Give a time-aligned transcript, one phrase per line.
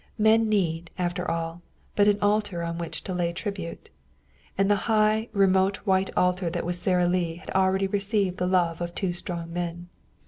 [0.17, 1.61] Men need, after all,
[1.95, 3.89] but an altar on which to lay tribute.
[4.57, 8.81] And the high, remote white altar that was Sara Lee had already received the love
[8.81, 9.89] of two strong men.